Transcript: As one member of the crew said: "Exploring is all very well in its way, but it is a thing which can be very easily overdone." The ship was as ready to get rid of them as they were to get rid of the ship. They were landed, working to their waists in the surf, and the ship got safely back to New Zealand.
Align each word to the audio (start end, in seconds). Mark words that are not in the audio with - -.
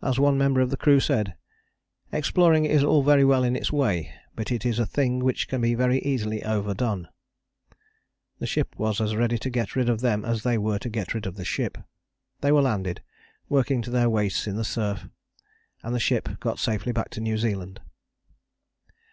As 0.00 0.20
one 0.20 0.38
member 0.38 0.60
of 0.60 0.70
the 0.70 0.76
crew 0.76 1.00
said: 1.00 1.34
"Exploring 2.12 2.64
is 2.64 2.84
all 2.84 3.02
very 3.02 3.24
well 3.24 3.42
in 3.42 3.56
its 3.56 3.72
way, 3.72 4.14
but 4.36 4.52
it 4.52 4.64
is 4.64 4.78
a 4.78 4.86
thing 4.86 5.18
which 5.18 5.48
can 5.48 5.60
be 5.60 5.74
very 5.74 5.98
easily 6.02 6.44
overdone." 6.44 7.08
The 8.38 8.46
ship 8.46 8.72
was 8.78 9.00
as 9.00 9.16
ready 9.16 9.36
to 9.38 9.50
get 9.50 9.74
rid 9.74 9.88
of 9.88 10.00
them 10.00 10.24
as 10.24 10.44
they 10.44 10.58
were 10.58 10.78
to 10.78 10.88
get 10.88 11.12
rid 11.12 11.26
of 11.26 11.34
the 11.34 11.44
ship. 11.44 11.76
They 12.40 12.52
were 12.52 12.62
landed, 12.62 13.02
working 13.48 13.82
to 13.82 13.90
their 13.90 14.08
waists 14.08 14.46
in 14.46 14.54
the 14.54 14.62
surf, 14.62 15.08
and 15.82 15.92
the 15.92 15.98
ship 15.98 16.38
got 16.38 16.60
safely 16.60 16.92
back 16.92 17.10
to 17.10 17.20
New 17.20 17.36
Zealand. 17.36 17.80